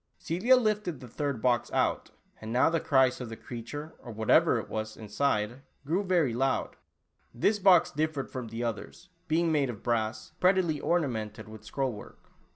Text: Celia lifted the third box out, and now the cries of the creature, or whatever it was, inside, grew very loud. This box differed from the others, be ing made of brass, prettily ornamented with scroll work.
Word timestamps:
Celia 0.17 0.55
lifted 0.55 0.99
the 0.99 1.07
third 1.07 1.43
box 1.43 1.71
out, 1.73 2.09
and 2.41 2.51
now 2.51 2.71
the 2.71 2.79
cries 2.79 3.21
of 3.21 3.29
the 3.29 3.35
creature, 3.35 3.93
or 3.99 4.11
whatever 4.11 4.57
it 4.57 4.67
was, 4.67 4.97
inside, 4.97 5.61
grew 5.85 6.03
very 6.03 6.33
loud. 6.33 6.75
This 7.35 7.59
box 7.59 7.91
differed 7.91 8.27
from 8.31 8.47
the 8.47 8.63
others, 8.63 9.09
be 9.27 9.41
ing 9.41 9.51
made 9.51 9.69
of 9.69 9.83
brass, 9.83 10.31
prettily 10.39 10.79
ornamented 10.81 11.47
with 11.47 11.63
scroll 11.65 11.93
work. 11.93 12.31